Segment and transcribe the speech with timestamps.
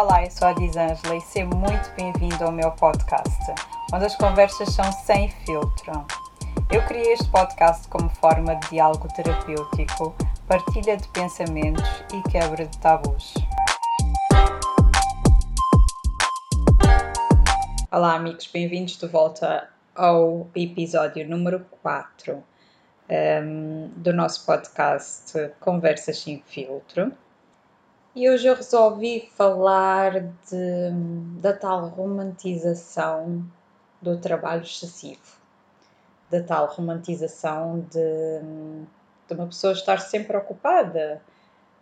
[0.00, 3.36] Olá, eu sou a Disângela e seja muito bem-vindo ao meu podcast,
[3.92, 6.06] onde as conversas são sem filtro.
[6.70, 10.14] Eu criei este podcast como forma de diálogo terapêutico,
[10.46, 11.82] partilha de pensamentos
[12.14, 13.34] e quebra de tabus.
[17.90, 22.40] Olá, amigos, bem-vindos de volta ao episódio número 4
[23.10, 27.12] um, do nosso podcast Conversas Sem Filtro.
[28.18, 30.90] E hoje eu resolvi falar de,
[31.40, 33.48] da tal romantização
[34.02, 35.38] do trabalho excessivo,
[36.28, 38.40] da tal romantização de,
[39.28, 41.22] de uma pessoa estar sempre ocupada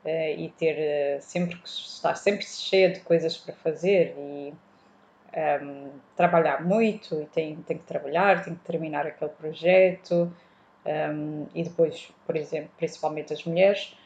[0.04, 0.76] uh, e ter
[1.18, 4.54] uh, sempre estar sempre cheia de coisas para fazer e
[5.64, 10.30] um, trabalhar muito e tem, tem que trabalhar, tem que terminar aquele projeto
[10.84, 13.96] um, e depois, por exemplo, principalmente as mulheres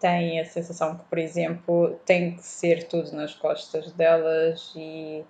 [0.00, 5.24] têm a sensação que, por exemplo, tem que ser tudo nas costas delas e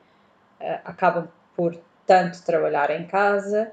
[0.61, 3.73] uh, acabam por tanto trabalhar em casa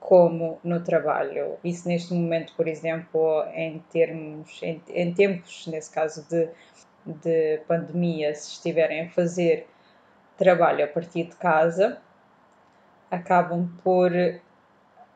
[0.00, 1.58] como no trabalho.
[1.62, 6.48] Isso neste momento, por exemplo, em termos, em, em tempos, nesse caso de,
[7.04, 9.66] de pandemia, se estiverem a fazer
[10.36, 12.00] trabalho a partir de casa,
[13.10, 14.12] acabam por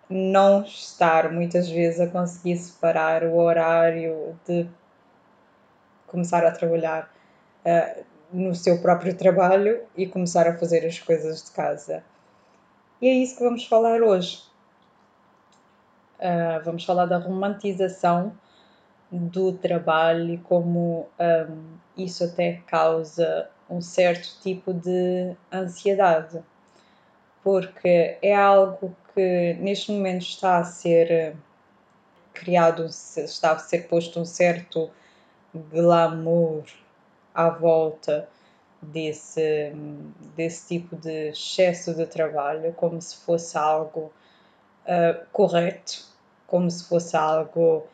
[0.08, 4.68] não estar muitas vezes a conseguir separar o horário de
[6.12, 7.12] começar a trabalhar
[7.66, 12.04] uh, no seu próprio trabalho e começar a fazer as coisas de casa.
[13.00, 14.40] E é isso que vamos falar hoje.
[16.20, 18.32] Uh, vamos falar da romantização
[19.10, 26.42] do trabalho e como um, isso até causa um certo tipo de ansiedade,
[27.42, 31.36] porque é algo que neste momento está a ser
[32.32, 34.90] criado, está a ser posto um certo
[35.54, 36.64] glamour
[37.34, 38.28] à volta
[38.80, 39.72] desse,
[40.34, 44.12] desse tipo de excesso de trabalho, como se fosse algo
[44.86, 46.04] uh, correto,
[46.46, 47.86] como se fosse algo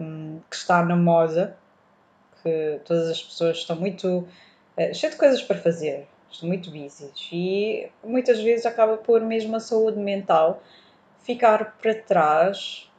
[0.00, 1.56] um, que está na moda,
[2.42, 7.10] que todas as pessoas estão muito uh, cheias de coisas para fazer, estão muito busy.
[7.32, 10.62] E muitas vezes acaba por mesmo a saúde mental
[11.22, 12.90] ficar para trás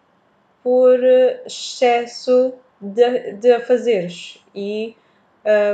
[0.61, 0.99] por
[1.45, 4.95] excesso de, de afazeres e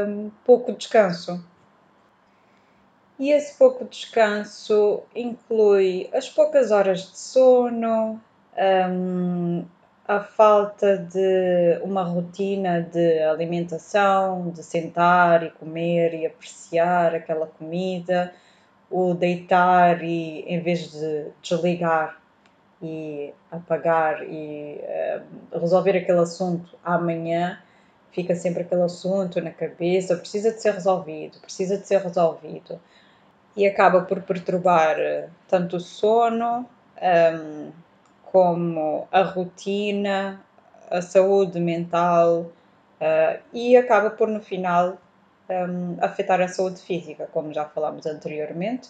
[0.07, 1.43] um, pouco descanso.
[3.19, 8.19] E esse pouco descanso inclui as poucas horas de sono,
[8.89, 9.65] um,
[10.07, 18.33] a falta de uma rotina de alimentação, de sentar e comer e apreciar aquela comida,
[18.89, 22.20] o deitar e em vez de desligar
[22.81, 27.59] e apagar e uh, resolver aquele assunto amanhã,
[28.11, 32.79] fica sempre aquele assunto na cabeça, precisa de ser resolvido, precisa de ser resolvido.
[33.55, 36.65] E acaba por perturbar eh, tanto o sono um,
[37.01, 37.71] ehm,
[38.31, 40.41] como a rotina,
[40.89, 42.49] a saúde mental
[43.01, 44.97] uh, e acaba por no final
[45.49, 48.89] um, ehm, afetar a saúde física, como já falámos anteriormente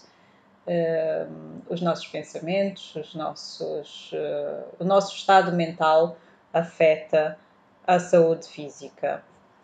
[0.68, 6.18] uh, os nossos pensamentos, os nossos, uh, o nosso estado mental
[6.54, 7.38] afeta
[7.86, 9.24] a saúde física.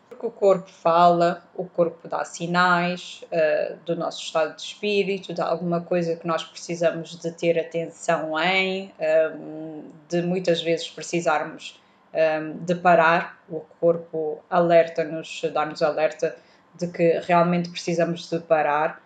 [0.10, 5.42] Porque o corpo fala, o corpo dá sinais uh, do nosso estado de espírito, de
[5.42, 8.94] alguma coisa que nós precisamos de ter atenção em,
[9.36, 11.80] um, de muitas vezes precisarmos
[12.14, 16.36] um, de parar, o corpo alerta-nos, dá-nos alerta
[16.74, 19.04] de que realmente precisamos de parar.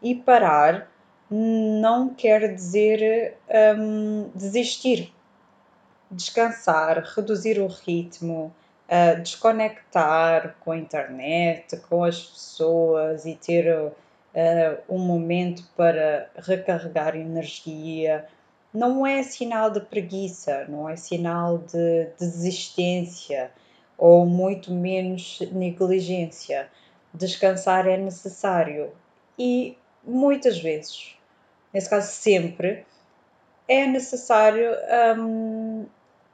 [0.00, 0.88] E parar
[1.30, 3.36] não quer dizer
[3.78, 5.12] um, desistir.
[6.10, 8.54] Descansar, reduzir o ritmo,
[8.88, 13.92] uh, desconectar com a internet, com as pessoas e ter uh,
[14.88, 18.26] um momento para recarregar energia,
[18.72, 23.50] não é sinal de preguiça, não é sinal de desistência
[23.96, 26.68] ou muito menos negligência.
[27.12, 28.90] Descansar é necessário
[29.38, 31.14] e muitas vezes
[31.74, 32.86] nesse caso sempre,
[33.66, 34.70] é necessário
[35.18, 35.86] um,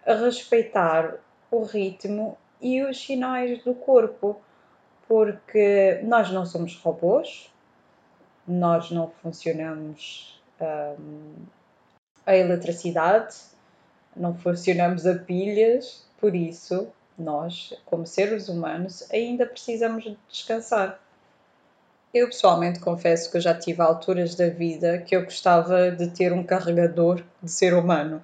[0.04, 1.14] respeitar
[1.50, 4.38] o ritmo e os sinais do corpo,
[5.08, 7.50] porque nós não somos robôs,
[8.46, 11.32] nós não funcionamos um,
[12.26, 13.36] a eletricidade,
[14.14, 16.88] não funcionamos a pilhas, por isso
[17.18, 21.00] nós, como seres humanos, ainda precisamos descansar.
[22.12, 26.32] Eu pessoalmente confesso que eu já tive alturas da vida que eu gostava de ter
[26.32, 28.22] um carregador de ser humano.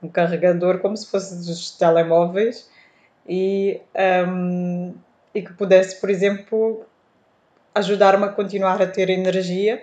[0.00, 2.70] Um carregador como se fosse dos telemóveis
[3.28, 3.80] e,
[4.28, 4.94] um,
[5.34, 6.84] e que pudesse, por exemplo,
[7.74, 9.82] ajudar-me a continuar a ter energia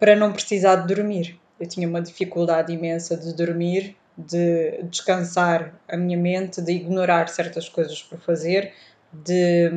[0.00, 1.38] para não precisar de dormir.
[1.60, 7.68] Eu tinha uma dificuldade imensa de dormir, de descansar a minha mente, de ignorar certas
[7.68, 8.72] coisas por fazer,
[9.12, 9.70] de,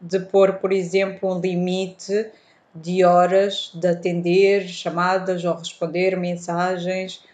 [0.00, 2.30] de pôr, por exemplo, um limite
[2.74, 7.24] de horas de atender chamadas ou responder mensagens.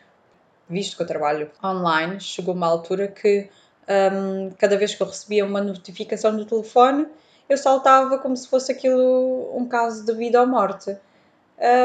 [0.68, 3.50] Visto que eu trabalho online, chegou uma altura que
[3.88, 7.06] um, cada vez que eu recebia uma notificação do telefone,
[7.48, 10.96] eu saltava como se fosse aquilo um caso de vida ou morte.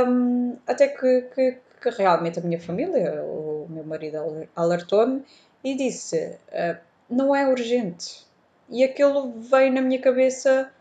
[0.08, 5.24] Um, até que, que, que, realmente a minha família, o meu marido alertou-me
[5.64, 6.78] e disse: uh,
[7.10, 8.26] não é urgente.
[8.70, 10.72] E aquilo veio na minha cabeça: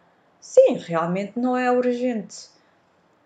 [0.41, 2.49] sim, realmente não é urgente.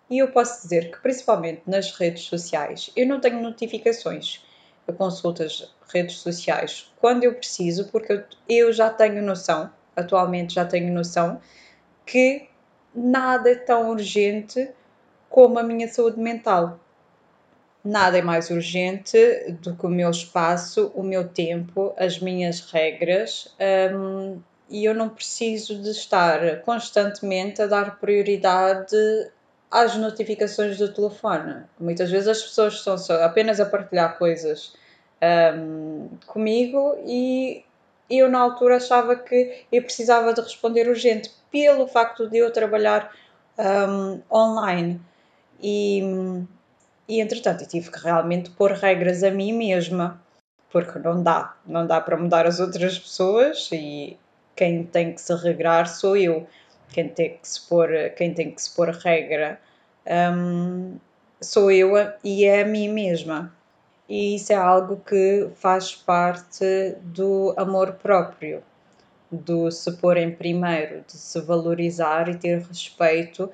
[0.09, 4.45] E eu posso dizer que, principalmente nas redes sociais, eu não tenho notificações.
[4.85, 10.65] Eu consulto as redes sociais quando eu preciso, porque eu, já tenho noção, atualmente já
[10.65, 11.39] tenho noção,
[12.05, 12.49] que
[12.93, 14.69] nada é tão urgente
[15.29, 16.79] como a minha saúde mental.
[17.83, 19.17] Nada é mais urgente
[19.61, 23.55] do que o meu espaço, o meu tempo, as minhas regras,
[23.95, 24.39] um,
[24.71, 28.95] e eu não preciso de estar constantemente a dar prioridade
[29.69, 31.63] às notificações do telefone.
[31.77, 34.73] Muitas vezes as pessoas estão só apenas a partilhar coisas
[35.55, 37.63] um, comigo e
[38.09, 43.13] eu na altura achava que eu precisava de responder urgente pelo facto de eu trabalhar
[43.57, 44.99] um, online
[45.61, 46.01] e,
[47.07, 50.21] e entretanto eu tive que realmente pôr regras a mim mesma
[50.71, 54.17] porque não dá, não dá para mudar as outras pessoas e
[54.55, 56.47] quem tem que se regrar sou eu
[56.91, 59.59] quem tem que se pôr, quem tem que se pôr regra
[60.05, 60.97] um,
[61.39, 61.93] sou eu
[62.23, 63.53] e é a mim mesma.
[64.09, 68.61] E isso é algo que faz parte do amor próprio,
[69.31, 73.49] do se pôr em primeiro, de se valorizar e ter respeito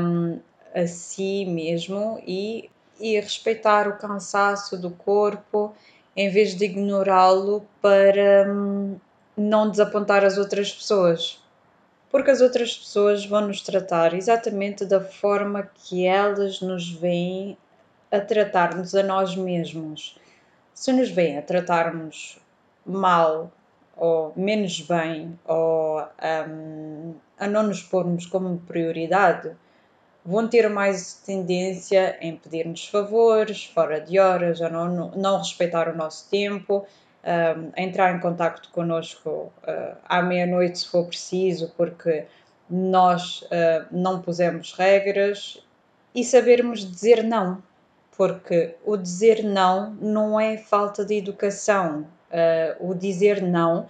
[0.00, 0.40] um,
[0.74, 5.74] a si mesmo e, e respeitar o cansaço do corpo
[6.16, 8.96] em vez de ignorá-lo para um,
[9.36, 11.42] não desapontar as outras pessoas
[12.14, 17.58] porque as outras pessoas vão nos tratar exatamente da forma que elas nos veem
[18.08, 20.16] a tratar-nos a nós mesmos.
[20.72, 22.38] Se nos veem a tratar-nos
[22.86, 23.50] mal
[23.96, 26.06] ou menos bem ou
[26.48, 29.50] um, a não nos pormos como prioridade,
[30.24, 35.96] vão ter mais tendência em pedir-nos favores fora de horas, a não, não respeitar o
[35.96, 36.86] nosso tempo,
[37.24, 42.26] um, entrar em contato connosco uh, à meia-noite se for preciso, porque
[42.68, 45.64] nós uh, não pusemos regras
[46.14, 47.62] e sabermos dizer não,
[48.16, 53.88] porque o dizer não não é falta de educação, uh, o dizer não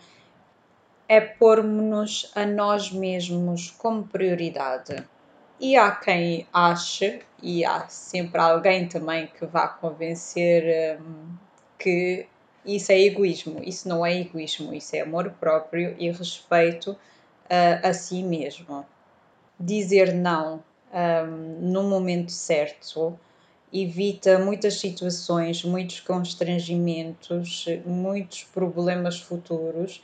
[1.09, 5.05] é pormos-nos a nós mesmos como prioridade.
[5.61, 11.37] E há quem ache, e há sempre alguém também que vá convencer um,
[11.79, 12.27] que
[12.65, 13.61] isso é egoísmo.
[13.63, 18.85] Isso não é egoísmo, isso é amor próprio e respeito uh, a si mesmo.
[19.59, 20.63] Dizer não
[20.95, 23.19] um, no momento certo
[23.73, 30.01] evita muitas situações, muitos constrangimentos, muitos problemas futuros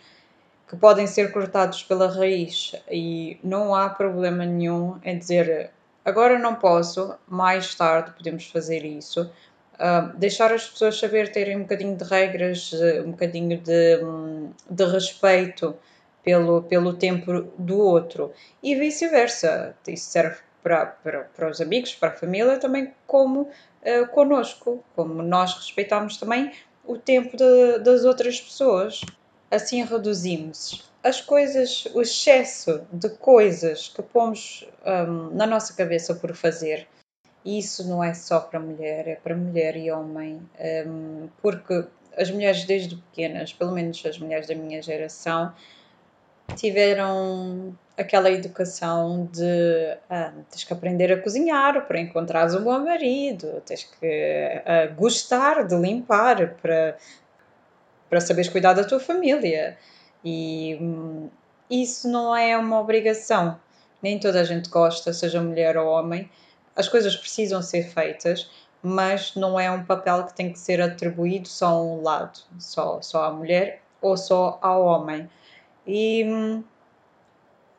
[0.69, 5.70] que podem ser cortados pela raiz e não há problema nenhum em dizer
[6.05, 9.31] agora não posso, mais tarde podemos fazer isso,
[9.81, 14.53] Uh, deixar as pessoas saber terem um bocadinho de regras, uh, um bocadinho de, um,
[14.69, 15.75] de respeito
[16.22, 18.31] pelo, pelo tempo do outro
[18.63, 19.75] e vice-versa.
[19.89, 25.22] Isso serve para, para, para os amigos, para a família, também como uh, connosco, como
[25.22, 26.53] nós respeitamos também
[26.84, 29.01] o tempo de, das outras pessoas.
[29.51, 36.34] Assim reduzimos as coisas, o excesso de coisas que pomos um, na nossa cabeça por
[36.34, 36.87] fazer
[37.44, 40.41] isso não é só para mulher, é para mulher e homem,
[40.87, 41.85] um, porque
[42.17, 45.53] as mulheres desde pequenas, pelo menos as mulheres da minha geração,
[46.55, 53.63] tiveram aquela educação de ah, tens que aprender a cozinhar para encontrares um bom marido,
[53.65, 56.97] tens que uh, gostar de limpar para,
[58.09, 59.77] para saberes cuidar da tua família.
[60.25, 61.29] E um,
[61.70, 63.59] isso não é uma obrigação.
[64.03, 66.29] Nem toda a gente gosta, seja mulher ou homem,
[66.77, 68.50] as coisas precisam ser feitas,
[68.82, 73.00] mas não é um papel que tem que ser atribuído só a um lado, só,
[73.03, 75.29] só à mulher ou só ao homem.
[75.86, 76.24] E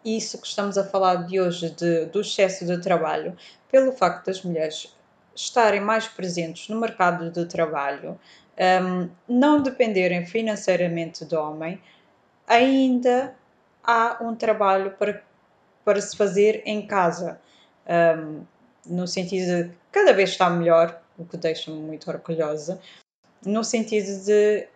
[0.03, 3.35] isso que estamos a falar de hoje, de, do excesso de trabalho,
[3.69, 4.95] pelo facto das mulheres
[5.33, 8.19] estarem mais presentes no mercado de trabalho,
[8.83, 11.81] um, não dependerem financeiramente do homem,
[12.45, 13.33] ainda
[13.83, 15.23] há um trabalho para
[15.83, 17.39] para se fazer em casa,
[18.17, 18.43] um,
[18.85, 22.79] no sentido de cada vez está melhor, o que deixa-me muito orgulhosa,
[23.45, 24.67] no sentido de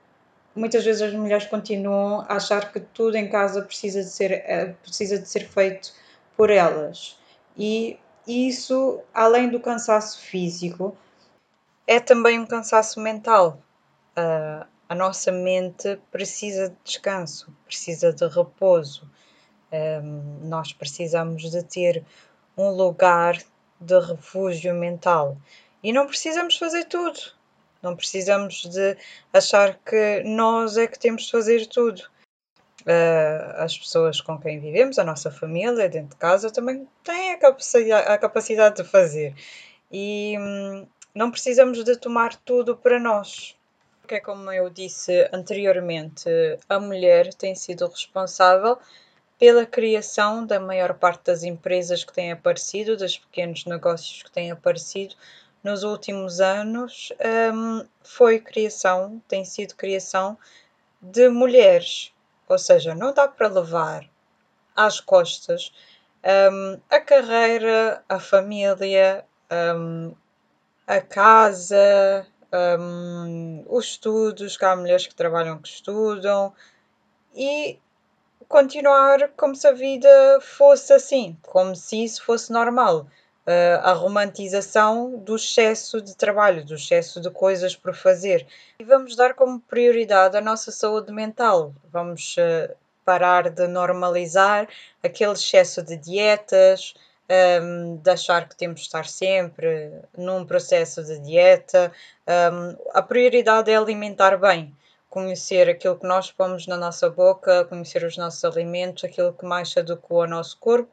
[0.56, 4.74] muitas vezes as mulheres continuam a achar que tudo em casa precisa de ser, eh,
[4.82, 5.94] precisa de ser feito
[6.38, 7.18] por elas.
[7.58, 10.98] E isso, além do cansaço físico,
[11.86, 13.62] é também um cansaço mental.
[14.18, 19.10] Uh, a nossa mente precisa de descanso, precisa de repouso.
[19.72, 22.04] Um, nós precisamos de ter
[22.58, 23.38] um lugar
[23.86, 25.38] de refúgio mental.
[25.84, 27.20] E não precisamos fazer tudo.
[27.82, 28.98] Não precisamos de
[29.32, 32.02] achar que nós é que temos de fazer tudo.
[32.82, 37.38] Uh, as pessoas com quem vivemos, a nossa família, dentro de casa, também têm a
[37.38, 39.36] capacidade, a capacidade de fazer.
[39.92, 43.56] E hum, não precisamos de tomar tudo para nós.
[44.02, 46.30] Porque, como eu disse anteriormente,
[46.70, 48.78] a mulher tem sido responsável
[49.38, 54.52] pela criação da maior parte das empresas que têm aparecido, dos pequenos negócios que têm
[54.52, 55.16] aparecido
[55.64, 57.12] nos últimos anos,
[57.54, 60.38] um, foi criação, tem sido criação
[61.02, 62.14] de mulheres.
[62.48, 64.08] Ou seja, não dá para levar
[64.76, 65.74] às costas
[66.24, 69.26] um, a carreira, a família,
[69.76, 70.14] um,
[70.88, 72.26] a casa,
[72.80, 76.54] um, os estudos, que há mulheres que trabalham que estudam,
[77.34, 77.80] e
[78.48, 83.08] continuar como se a vida fosse assim, como se isso fosse normal.
[83.48, 88.48] Uh, a romantização do excesso de trabalho, do excesso de coisas por fazer.
[88.80, 91.72] E vamos dar como prioridade a nossa saúde mental.
[91.92, 92.74] Vamos uh,
[93.06, 94.68] parar de normalizar
[95.04, 96.96] aquele excesso de dietas,
[97.62, 101.92] um, de achar que temos de estar sempre num processo de dieta.
[102.28, 104.76] Um, a prioridade é alimentar bem,
[105.16, 109.72] conhecer aquilo que nós pomos na nossa boca, conhecer os nossos alimentos, aquilo que mais
[109.72, 110.92] se adequa ao nosso corpo,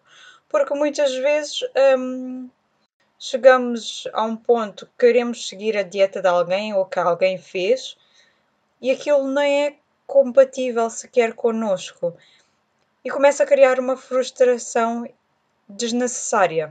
[0.48, 1.58] porque muitas vezes
[1.98, 2.48] um,
[3.18, 7.96] chegamos a um ponto que queremos seguir a dieta de alguém ou que alguém fez
[8.80, 9.76] e aquilo nem é
[10.06, 12.16] compatível sequer connosco.
[13.04, 15.04] E começa a criar uma frustração
[15.68, 16.70] desnecessária.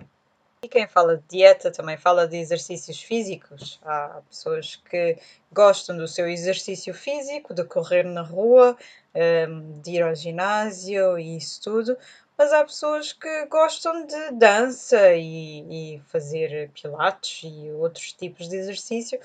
[0.64, 3.80] E quem fala de dieta também fala de exercícios físicos.
[3.82, 5.18] Há pessoas que
[5.52, 8.78] gostam do seu exercício físico, de correr na rua,
[9.50, 11.98] hum, de ir ao ginásio e isso tudo,
[12.38, 18.56] mas há pessoas que gostam de dança e, e fazer pilates e outros tipos de
[18.58, 19.20] exercício.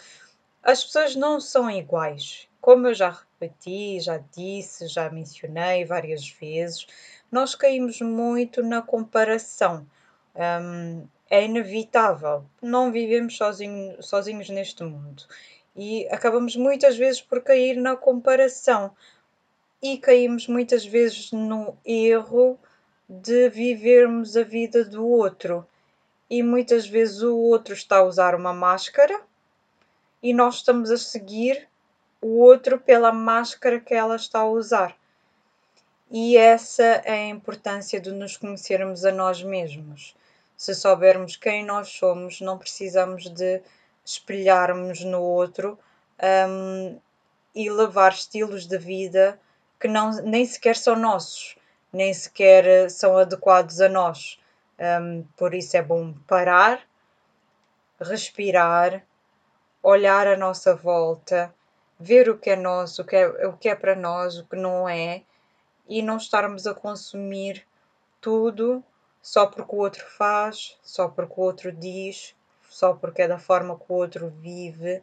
[0.63, 2.49] As pessoas não são iguais.
[2.63, 6.87] Como eu já repeti, já disse, já mencionei várias vezes,
[7.31, 9.87] nós caímos muito na comparação.
[10.35, 12.45] Um, é inevitável.
[12.63, 15.25] Não vivemos sozinho, sozinhos neste mundo.
[15.75, 18.91] E acabamos muitas vezes por cair na comparação.
[19.83, 22.59] E caímos muitas vezes no erro
[23.09, 25.67] de vivermos a vida do outro.
[26.29, 29.21] E muitas vezes o outro está a usar uma máscara
[30.23, 31.69] e nós estamos a seguir
[32.21, 34.97] o outro pela máscara que ela está a usar.
[36.11, 40.17] E essa é a importância de nos conhecermos a nós mesmos.
[40.57, 43.63] Se soubermos quem nós somos, não precisamos de
[44.05, 45.79] espelharmos no outro
[46.49, 46.99] um,
[47.55, 49.39] e levar estilos de vida
[49.79, 51.57] que não, nem sequer são nossos,
[51.93, 54.41] nem sequer eh, são adequados a nós.
[54.79, 56.81] Um, por isso é bom parar,
[58.01, 59.03] respirar,
[59.83, 61.55] olhar à nossa volta,
[61.99, 64.57] ver o que é nosso, o que é, o que é para nós, o que
[64.57, 65.23] não é
[65.89, 67.67] e não estarmos a consumir
[68.21, 68.85] tudo
[69.27, 72.33] só porque o outro faz, só porque o outro diz,
[72.71, 75.03] só porque é da forma que o outro vive.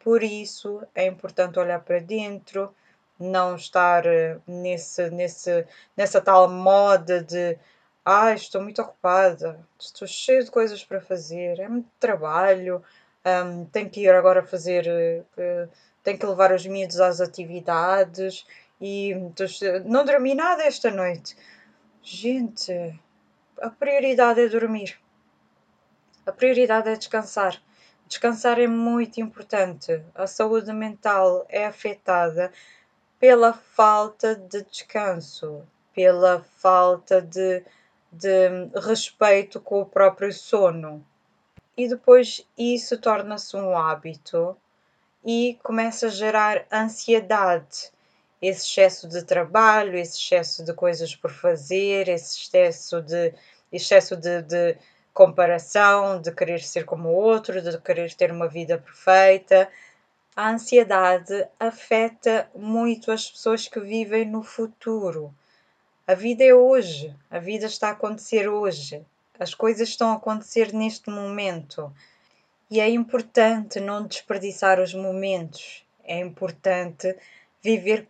[0.00, 2.74] Por isso é importante olhar para dentro,
[3.18, 5.66] não estar eh, nesse, nesse,
[5.96, 7.58] nessa tal moda de
[8.04, 12.84] ah, estou muito ocupada, estou cheio de coisas para fazer, é muito trabalho,
[13.24, 14.86] um, tenho que ir agora fazer,
[15.38, 15.70] uh,
[16.02, 18.46] tenho que levar os miúdos às atividades
[18.78, 19.14] e
[19.86, 21.34] não dormi nada esta noite.
[22.02, 23.00] Gente,
[23.60, 24.98] a prioridade é dormir.
[26.26, 27.60] A prioridade é descansar.
[28.06, 30.02] Descansar é muito importante.
[30.14, 32.52] A saúde mental é afetada
[33.18, 37.64] pela falta de descanso, pela falta de,
[38.12, 38.48] de
[38.86, 41.04] respeito com o próprio sono.
[41.76, 44.56] E depois isso torna-se um hábito
[45.24, 47.93] e começa a gerar ansiedade
[48.46, 53.32] esse excesso de trabalho, esse excesso de coisas por fazer, esse excesso de,
[53.72, 54.76] excesso de, de
[55.12, 59.70] comparação, de querer ser como o outro, de querer ter uma vida perfeita.
[60.36, 65.32] A ansiedade afeta muito as pessoas que vivem no futuro.
[66.06, 69.02] A vida é hoje, a vida está a acontecer hoje,
[69.38, 71.90] as coisas estão a acontecer neste momento.
[72.70, 77.16] E é importante não desperdiçar os momentos, é importante
[77.64, 78.06] viver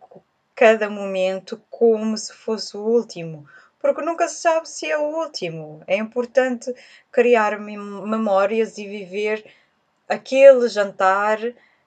[0.53, 3.47] cada momento como se fosse o último,
[3.79, 5.81] porque nunca se sabe se é o último.
[5.87, 6.75] É importante
[7.11, 9.45] criar memórias e viver
[10.09, 11.39] aquele jantar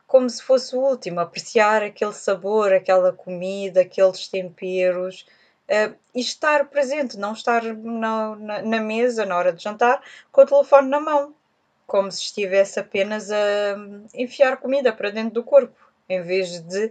[0.06, 5.26] como se fosse o último, apreciar aquele sabor, aquela comida, aqueles temperos.
[5.68, 10.00] Uh, e estar presente, não estar na, na, na, mesa na hora de jantar
[10.32, 11.34] com o telefone na mão,
[11.86, 13.76] como se estivesse apenas a
[14.14, 15.76] enfiar comida para dentro do corpo,
[16.08, 16.90] em vez de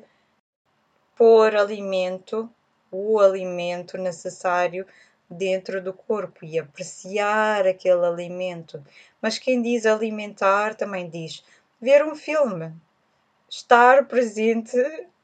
[1.18, 2.50] pôr alimento,
[2.92, 4.86] o alimento necessário
[5.30, 8.84] dentro do corpo e apreciar aquele alimento.
[9.22, 11.44] Mas quem diz alimentar também diz
[11.82, 12.74] ver um filme,
[13.50, 14.78] estar presente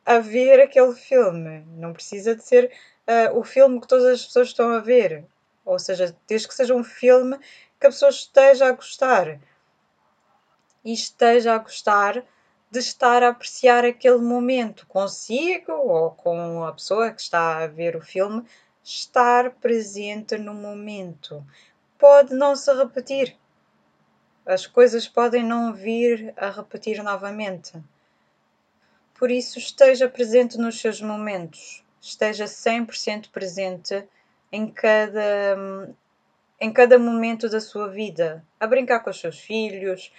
[0.06, 1.64] a ver aquele filme.
[1.78, 2.72] Não precisa de ser
[3.08, 5.26] uh, o filme que todas as pessoas estão a ver.
[5.66, 7.38] Ou seja, desde que seja um filme
[7.80, 9.40] que a pessoa esteja a gostar.
[10.84, 12.26] E esteja a gostar
[12.74, 17.96] de estar a apreciar aquele momento consigo ou com a pessoa que está a ver
[17.96, 18.44] o filme,
[18.84, 21.46] estar presente no momento.
[22.00, 23.38] Pode não se repetir.
[24.44, 27.74] As coisas podem não vir a repetir novamente.
[29.14, 31.86] Por isso, esteja presente nos seus momentos.
[32.02, 34.04] Esteja 100% presente
[34.52, 35.96] em cada,
[36.60, 38.44] em cada momento da sua vida.
[38.60, 40.12] A brincar com os seus filhos,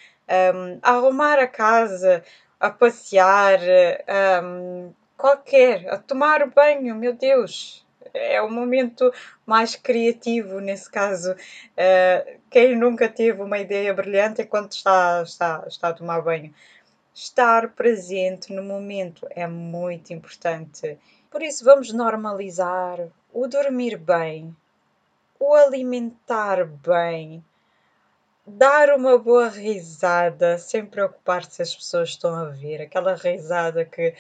[0.83, 2.25] a arrumar a casa,
[2.59, 3.61] a passear,
[4.43, 9.13] um, qualquer, a tomar banho, meu Deus, é o momento
[9.45, 11.33] mais criativo nesse caso.
[11.33, 16.55] Uh, quem nunca teve uma ideia brilhante enquanto está, está, está a tomar banho?
[17.13, 20.99] Estar presente no momento é muito importante.
[21.31, 24.55] Por isso, vamos normalizar o dormir bem,
[25.39, 27.45] o alimentar bem,
[28.47, 34.15] dar uma boa risada sem preocupar-se se as pessoas estão a ver, aquela risada que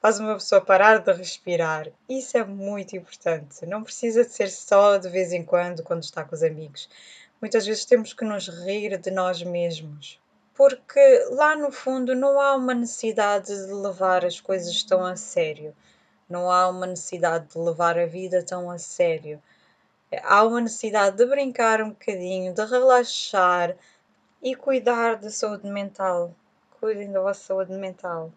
[0.00, 1.88] faz uma pessoa parar de respirar.
[2.08, 3.64] Isso é muito importante.
[3.66, 6.88] Não precisa de ser só de vez em quando, quando está com os amigos.
[7.40, 10.20] Muitas vezes temos que nos rir de nós mesmos.
[10.54, 15.74] Porque lá no fundo não há uma necessidade de levar as coisas tão a sério.
[16.28, 19.40] Não há uma necessidade de levar a vida tão a sério
[20.22, 23.76] há uma necessidade de brincar um bocadinho, de relaxar
[24.42, 26.34] e cuidar da saúde mental.
[26.80, 28.32] Cuidem da vossa saúde mental.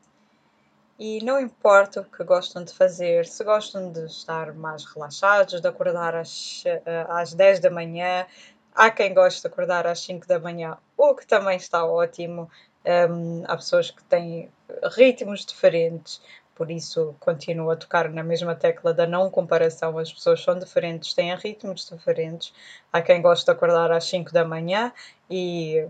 [0.99, 5.67] E não importa o que gostam de fazer, se gostam de estar mais relaxados, de
[5.67, 8.27] acordar às, eh, às 10 da manhã,
[8.75, 12.49] há quem goste de acordar às 5 da manhã, o que também está ótimo.
[12.83, 14.49] Um, há pessoas que têm
[14.95, 16.21] ritmos diferentes,
[16.61, 19.97] por isso continuo a tocar na mesma tecla da não comparação.
[19.97, 22.53] As pessoas são diferentes, têm ritmos diferentes.
[22.93, 24.93] Há quem goste de acordar às 5 da manhã
[25.27, 25.87] e,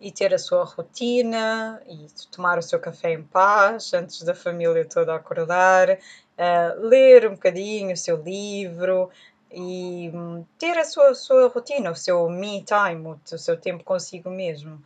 [0.00, 4.84] e ter a sua rotina e tomar o seu café em paz antes da família
[4.88, 9.08] toda acordar, uh, ler um bocadinho o seu livro
[9.52, 14.30] e um, ter a sua, sua rotina, o seu me time, o seu tempo consigo
[14.30, 14.82] mesmo.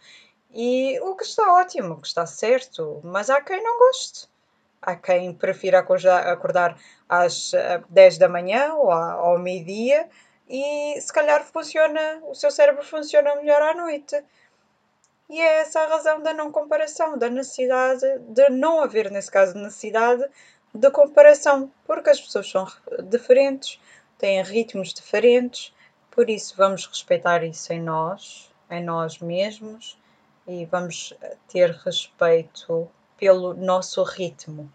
[0.52, 4.28] E o que está ótimo, o que está certo, mas há quem não goste.
[4.80, 7.52] Há quem prefira acordar às
[7.88, 10.08] 10 eh, da manhã ou ao meio-dia
[10.48, 14.22] e se calhar funciona, o seu cérebro funciona melhor à noite.
[15.28, 19.58] E é essa a razão da não comparação, da necessidade de não haver, nesse caso,
[19.58, 20.24] necessidade
[20.74, 22.66] de comparação, porque as pessoas são
[23.04, 23.78] diferentes,
[24.16, 25.74] têm ritmos diferentes,
[26.10, 29.98] por isso vamos respeitar isso em nós, em nós mesmos
[30.46, 31.12] e vamos
[31.48, 34.72] ter respeito pelo nosso ritmo.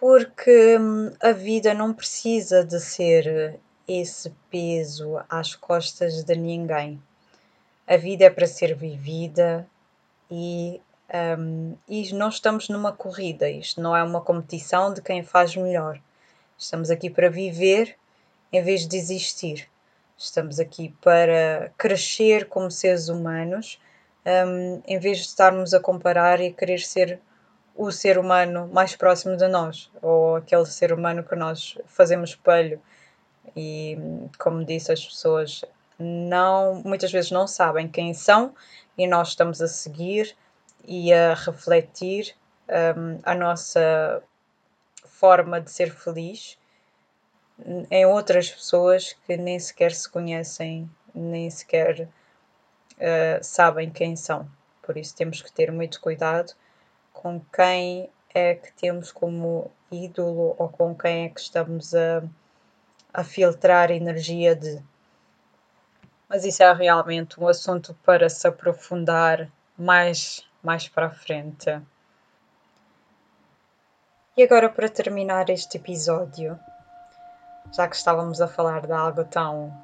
[0.00, 7.02] Porque hum, a vida não precisa de ser esse peso às costas de ninguém.
[7.86, 9.66] A vida é para ser vivida
[10.30, 10.80] e,
[11.38, 13.48] um, e nós estamos numa corrida.
[13.48, 16.00] Isto não é uma competição de quem faz melhor.
[16.58, 17.96] Estamos aqui para viver
[18.52, 19.68] em vez de existir.
[20.16, 23.80] Estamos aqui para crescer como seres humanos
[24.28, 27.20] um, em vez de estarmos a comparar e querer ser
[27.74, 32.80] o ser humano mais próximo de nós, ou aquele ser humano que nós fazemos espelho.
[33.56, 33.96] E,
[34.38, 35.64] como disse, as pessoas
[35.98, 38.54] não, muitas vezes não sabem quem são
[38.96, 40.36] e nós estamos a seguir
[40.84, 42.34] e a refletir
[42.68, 44.22] um, a nossa
[45.04, 46.58] forma de ser feliz
[47.90, 52.08] em outras pessoas que nem sequer se conhecem, nem sequer
[52.98, 54.48] uh, sabem quem são.
[54.82, 56.52] Por isso temos que ter muito cuidado
[57.12, 62.22] com quem é que temos como ídolo ou com quem é que estamos a,
[63.12, 64.82] a filtrar energia de.
[66.28, 71.80] Mas isso é realmente um assunto para se aprofundar mais, mais para a frente.
[74.36, 76.58] E agora, para terminar este episódio,
[77.72, 79.76] já que estávamos a falar de algo tão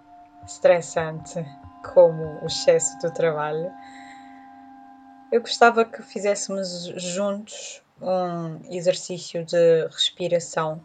[0.46, 1.44] estressante
[1.92, 3.70] como o excesso do trabalho,
[5.30, 10.80] eu gostava que fizéssemos juntos um exercício de respiração.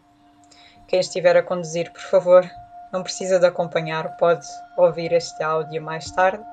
[0.88, 2.50] Quem estiver a conduzir, por favor,
[2.92, 6.44] não precisa de acompanhar, pode ouvir este áudio mais tarde.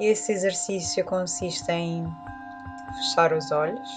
[0.00, 2.04] Esse exercício consiste em
[2.96, 3.90] fechar os olhos.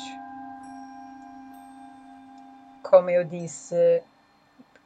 [2.84, 4.04] Como eu disse,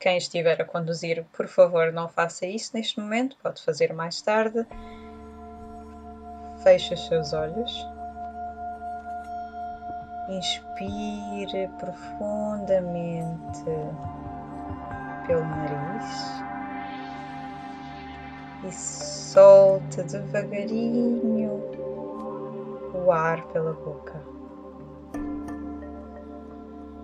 [0.04, 4.68] quem estiver a conduzir, por favor, não faça isso neste momento, pode fazer mais tarde.
[6.62, 7.72] Feche os seus olhos.
[10.28, 13.64] Inspire profundamente
[15.26, 16.44] pelo nariz
[18.68, 21.62] e solte devagarinho
[22.94, 24.22] o ar pela boca.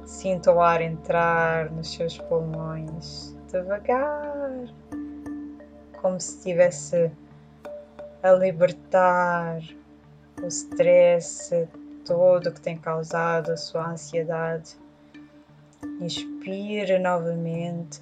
[0.10, 4.66] Sinta o ar entrar nos seus pulmões devagar,
[6.02, 7.12] como se estivesse
[8.24, 9.62] a libertar
[10.42, 11.70] o stress
[12.04, 14.76] todo que tem causado a sua ansiedade.
[16.02, 18.02] Inspire novamente.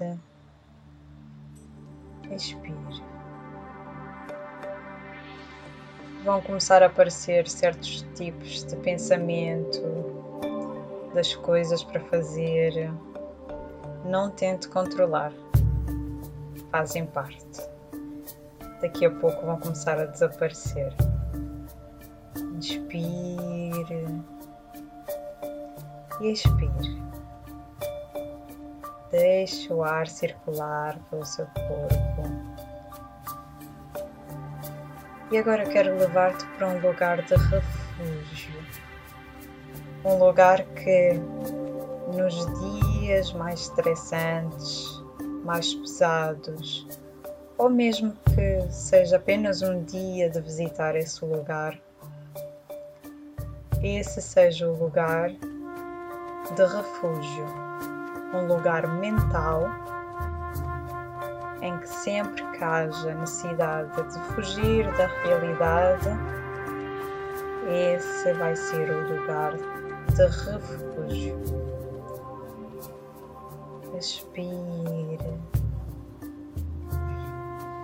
[2.31, 3.03] Expire.
[6.23, 10.06] Vão começar a aparecer certos tipos de pensamento,
[11.17, 12.93] das coisas para fazer.
[14.05, 15.33] Não tente controlar.
[16.71, 17.59] Fazem parte.
[18.81, 20.93] Daqui a pouco vão começar a desaparecer.
[22.55, 24.05] Inspire
[26.21, 27.01] e expire.
[29.09, 32.29] Deixe o ar circular pelo seu corpo.
[35.31, 38.56] E agora quero levar-te para um lugar de refúgio.
[40.07, 41.19] Um lugar que
[42.15, 42.33] nos
[43.01, 45.03] dias mais estressantes,
[45.43, 46.87] mais pesados,
[47.57, 51.77] ou mesmo que seja apenas um dia de visitar esse lugar,
[53.83, 57.45] esse seja o lugar de refúgio,
[58.33, 59.65] um lugar mental
[61.61, 66.07] em que sempre que haja necessidade de fugir da realidade,
[67.69, 69.76] esse vai ser o lugar
[70.17, 71.39] de refúgio.
[73.93, 75.17] Respire.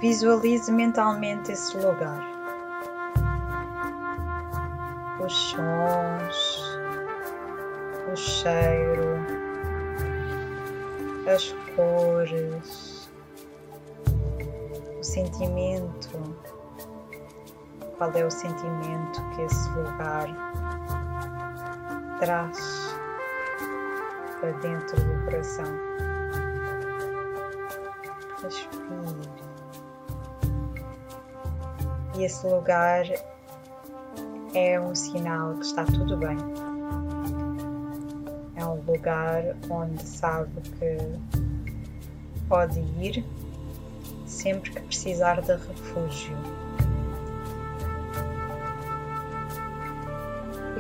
[0.02, 2.34] Visualize mentalmente esse lugar
[5.26, 6.62] os sons,
[8.12, 9.26] o cheiro,
[11.34, 13.10] as cores,
[15.00, 16.36] o sentimento.
[17.98, 20.53] Qual é o sentimento que esse lugar
[22.24, 22.96] traz
[24.40, 25.66] para dentro do coração?
[28.42, 28.74] Respire.
[32.16, 33.06] E esse lugar
[34.54, 36.38] é um sinal que está tudo bem.
[38.56, 40.98] É um lugar onde sabe que
[42.48, 43.26] pode ir
[44.26, 46.38] sempre que precisar de refúgio.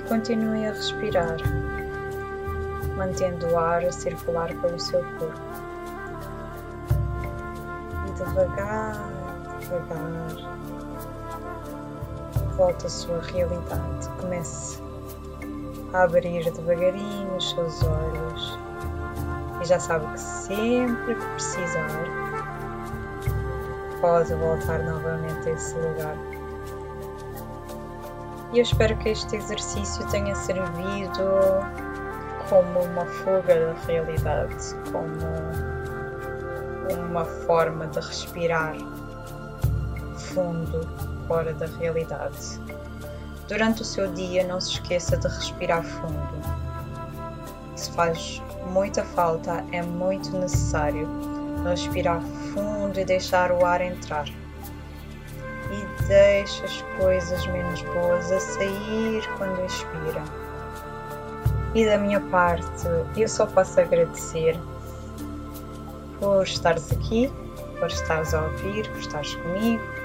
[0.07, 1.37] Continue a respirar,
[2.95, 5.41] mantendo o ar a circular pelo seu corpo.
[8.07, 8.97] E devagar,
[9.59, 10.53] devagar
[12.55, 14.09] volta à sua realidade.
[14.19, 14.81] Comece
[15.93, 18.59] a abrir devagarinho os seus olhos
[19.61, 21.89] e já sabe que sempre que precisar
[24.01, 26.32] pode voltar novamente a esse lugar.
[28.53, 31.23] E eu espero que este exercício tenha servido
[32.47, 35.09] como uma fuga da realidade, como
[36.93, 38.75] uma forma de respirar
[40.17, 40.87] fundo
[41.27, 42.59] fora da realidade.
[43.47, 46.33] Durante o seu dia, não se esqueça de respirar fundo.
[47.75, 48.39] Se faz
[48.71, 51.09] muita falta, é muito necessário
[51.67, 52.21] respirar
[52.53, 54.25] fundo e deixar o ar entrar.
[56.07, 60.23] Deixe as coisas menos boas a sair quando expira.
[61.73, 64.59] E da minha parte, eu só posso agradecer
[66.19, 67.31] por estares aqui,
[67.79, 70.03] por estares a ouvir, por estares comigo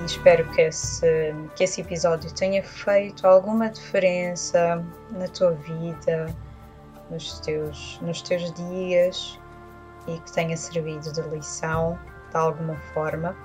[0.00, 6.26] e espero que esse, que esse episódio tenha feito alguma diferença na tua vida,
[7.10, 9.38] nos teus, nos teus dias
[10.06, 11.98] e que tenha servido de lição
[12.30, 13.36] de alguma forma.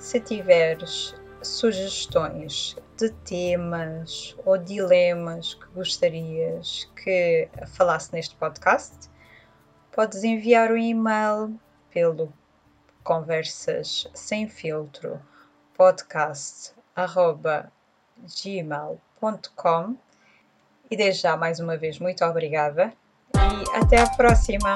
[0.00, 9.10] Se tiveres sugestões de temas ou dilemas que gostarias que falasse neste podcast,
[9.92, 11.60] podes enviar um e-mail
[11.90, 12.32] pelo
[13.04, 15.20] conversas sem filtro
[15.76, 17.70] podcast arroba
[18.42, 19.96] gmail.com
[20.90, 22.90] e desde já mais uma vez muito obrigada
[23.34, 24.74] e até a próxima!